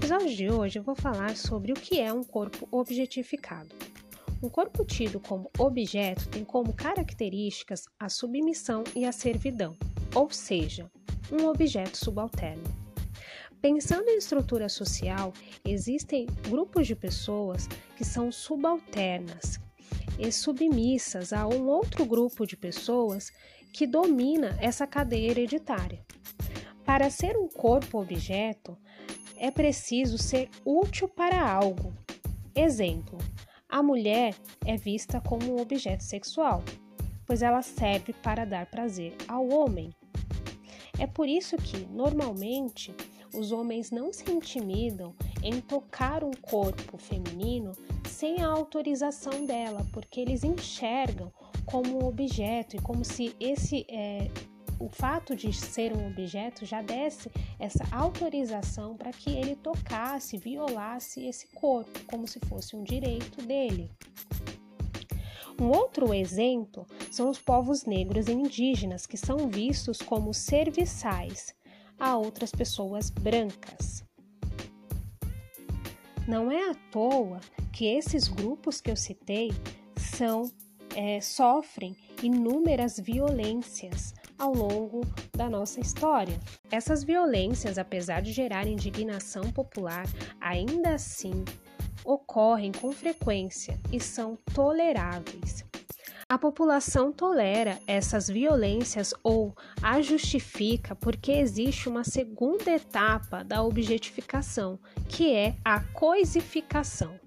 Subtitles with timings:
[0.00, 3.76] episódio de hoje eu vou falar sobre o que é um corpo objetificado.
[4.42, 9.76] Um corpo tido como objeto tem como características a submissão e a servidão,
[10.14, 10.90] ou seja,
[11.30, 12.64] um objeto subalterno.
[13.60, 15.34] Pensando em estrutura social,
[15.66, 19.60] existem grupos de pessoas que são subalternas
[20.18, 23.30] e submissas a um outro grupo de pessoas
[23.70, 26.02] que domina essa cadeia hereditária.
[26.86, 28.76] Para ser um corpo objeto,
[29.40, 31.92] é preciso ser útil para algo.
[32.54, 33.18] Exemplo:
[33.68, 36.62] a mulher é vista como um objeto sexual,
[37.26, 39.90] pois ela serve para dar prazer ao homem.
[40.98, 42.94] É por isso que, normalmente,
[43.34, 47.72] os homens não se intimidam em tocar um corpo feminino
[48.06, 51.32] sem a autorização dela, porque eles enxergam
[51.64, 54.28] como um objeto e como se esse é,
[54.80, 61.26] o fato de ser um objeto já desse essa autorização para que ele tocasse, violasse
[61.26, 63.90] esse corpo, como se fosse um direito dele.
[65.60, 71.54] Um outro exemplo são os povos negros e indígenas, que são vistos como serviçais
[71.98, 74.02] a outras pessoas brancas.
[76.26, 79.52] Não é à toa que esses grupos que eu citei
[79.96, 80.50] são
[80.96, 85.02] é, sofrem inúmeras violências ao longo
[85.36, 86.40] da nossa história.
[86.70, 90.06] Essas violências, apesar de gerar indignação popular,
[90.40, 91.44] ainda assim
[92.02, 95.64] ocorrem com frequência e são toleráveis.
[96.26, 104.78] A população tolera essas violências ou a justifica porque existe uma segunda etapa da objetificação,
[105.08, 107.18] que é a coisificação.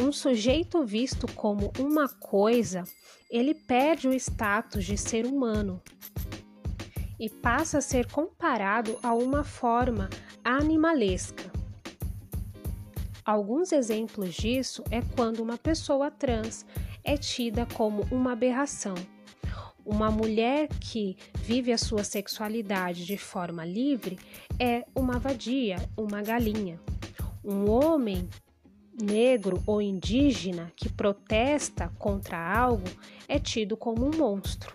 [0.00, 2.84] Um sujeito visto como uma coisa
[3.30, 5.82] ele perde o status de ser humano
[7.18, 10.08] e passa a ser comparado a uma forma
[10.44, 11.50] animalesca.
[13.24, 16.64] Alguns exemplos disso é quando uma pessoa trans
[17.04, 18.94] é tida como uma aberração.
[19.84, 24.18] Uma mulher que vive a sua sexualidade de forma livre
[24.58, 26.80] é uma vadia, uma galinha.
[27.44, 28.28] Um homem
[29.00, 32.88] negro ou indígena que protesta contra algo
[33.26, 34.72] é tido como um monstro.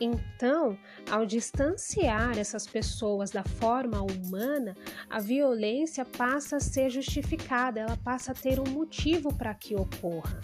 [0.00, 0.78] Então,
[1.10, 4.74] ao distanciar essas pessoas da forma humana,
[5.10, 10.40] a violência passa a ser justificada, ela passa a ter um motivo para que ocorra.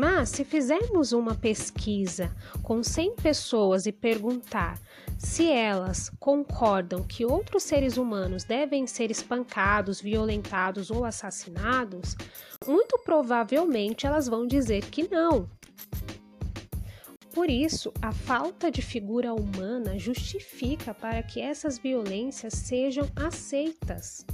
[0.00, 2.30] Mas se fizermos uma pesquisa
[2.62, 4.78] com 100 pessoas e perguntar
[5.18, 12.14] se elas concordam que outros seres humanos devem ser espancados, violentados ou assassinados,
[12.64, 15.50] muito provavelmente elas vão dizer que não.
[17.32, 24.24] Por isso, a falta de figura humana justifica para que essas violências sejam aceitas.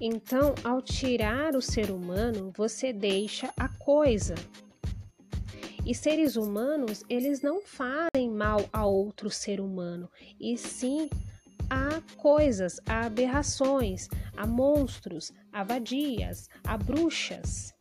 [0.00, 4.34] Então, ao tirar o ser humano, você deixa a coisa.
[5.84, 11.08] E seres humanos, eles não fazem mal a outro ser humano, e sim
[11.70, 17.74] a coisas, a aberrações, a monstros, a vadias, a bruxas.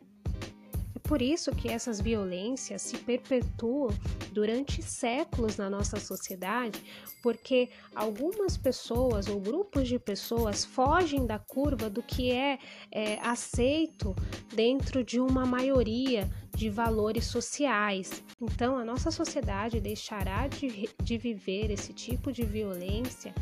[0.96, 3.90] É por isso que essas violências se perpetuam
[4.38, 6.80] durante séculos na nossa sociedade,
[7.24, 12.60] porque algumas pessoas ou grupos de pessoas fogem da curva do que é,
[12.92, 14.16] é aceito
[14.54, 18.24] dentro de uma maioria de valores sociais.
[18.40, 23.34] Então, a nossa sociedade deixará de, de viver esse tipo de violência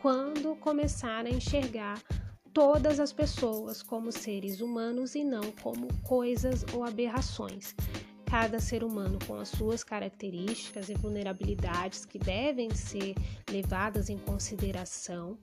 [0.00, 2.02] quando começar a enxergar
[2.52, 7.76] todas as pessoas como seres humanos e não como coisas ou aberrações
[8.32, 13.14] cada ser humano com as suas características e vulnerabilidades que devem ser
[13.50, 15.36] levadas em consideração,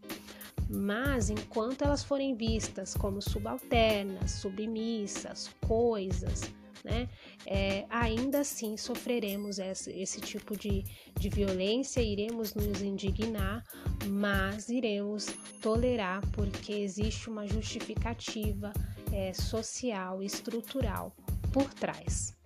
[0.67, 6.51] mas enquanto elas forem vistas como subalternas, submissas, coisas,
[6.83, 7.07] né,
[7.45, 13.63] é, ainda assim sofreremos esse, esse tipo de, de violência, iremos nos indignar,
[14.07, 15.27] mas iremos
[15.61, 18.73] tolerar porque existe uma justificativa
[19.13, 21.15] é, social, estrutural
[21.53, 22.38] por trás.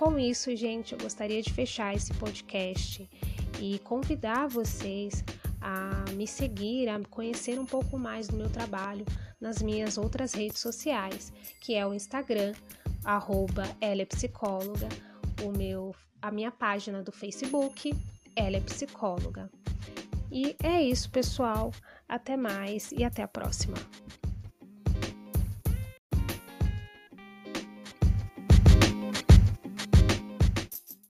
[0.00, 3.06] Com isso, gente, eu gostaria de fechar esse podcast
[3.60, 5.22] e convidar vocês
[5.60, 9.04] a me seguir, a conhecer um pouco mais do meu trabalho
[9.38, 11.30] nas minhas outras redes sociais,
[11.60, 12.54] que é o Instagram,
[13.04, 14.88] arroba ela é psicóloga,
[15.44, 17.94] o meu, a minha página do Facebook,
[18.34, 19.50] ela é psicóloga.
[20.32, 21.72] E é isso, pessoal.
[22.08, 23.76] Até mais e até a próxima.